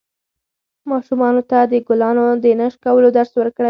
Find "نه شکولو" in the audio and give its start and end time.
2.59-3.07